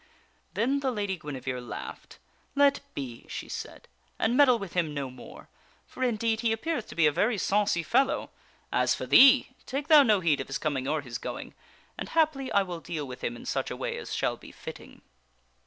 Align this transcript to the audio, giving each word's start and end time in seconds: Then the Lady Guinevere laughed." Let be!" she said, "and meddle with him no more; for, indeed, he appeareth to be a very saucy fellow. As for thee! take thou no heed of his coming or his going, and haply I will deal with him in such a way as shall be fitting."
Then 0.55 0.79
the 0.79 0.89
Lady 0.89 1.15
Guinevere 1.15 1.61
laughed." 1.61 2.17
Let 2.63 2.79
be!" 2.95 3.23
she 3.29 3.47
said, 3.47 3.87
"and 4.17 4.35
meddle 4.35 4.57
with 4.57 4.73
him 4.73 4.95
no 4.95 5.11
more; 5.11 5.47
for, 5.85 6.01
indeed, 6.01 6.39
he 6.41 6.51
appeareth 6.51 6.87
to 6.87 6.95
be 6.95 7.05
a 7.05 7.11
very 7.11 7.37
saucy 7.37 7.83
fellow. 7.83 8.31
As 8.71 8.95
for 8.95 9.05
thee! 9.05 9.49
take 9.67 9.89
thou 9.89 10.01
no 10.01 10.19
heed 10.19 10.41
of 10.41 10.47
his 10.47 10.57
coming 10.57 10.87
or 10.87 11.01
his 11.01 11.19
going, 11.19 11.53
and 11.99 12.09
haply 12.09 12.51
I 12.51 12.63
will 12.63 12.79
deal 12.79 13.05
with 13.05 13.23
him 13.23 13.35
in 13.35 13.45
such 13.45 13.69
a 13.69 13.77
way 13.77 13.95
as 13.99 14.11
shall 14.11 14.37
be 14.37 14.51
fitting." 14.51 15.03